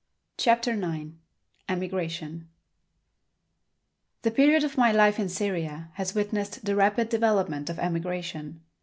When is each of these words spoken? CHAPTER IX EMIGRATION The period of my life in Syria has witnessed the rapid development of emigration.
CHAPTER 0.39 0.71
IX 0.73 1.11
EMIGRATION 1.69 2.49
The 4.23 4.31
period 4.31 4.63
of 4.63 4.75
my 4.75 4.91
life 4.91 5.19
in 5.19 5.29
Syria 5.29 5.91
has 5.93 6.15
witnessed 6.15 6.65
the 6.65 6.75
rapid 6.75 7.07
development 7.09 7.69
of 7.69 7.77
emigration. 7.77 8.61